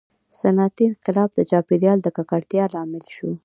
•صنعتي 0.39 0.83
انقلاب 0.87 1.29
د 1.35 1.39
چاپېریال 1.49 1.99
د 2.03 2.07
ککړتیا 2.17 2.63
لامل 2.73 3.05
شو. 3.15 3.29